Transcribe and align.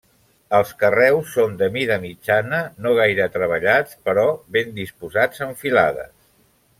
Els 0.59 0.69
carreus 0.83 1.33
són 1.33 1.51
de 1.59 1.67
mida 1.75 1.97
mitjana, 2.07 2.61
no 2.85 2.93
gaire 3.01 3.27
treballats, 3.37 3.99
però 4.09 4.25
ben 4.57 4.73
disposats 4.81 5.45
en 5.49 5.55
filades. 5.65 6.11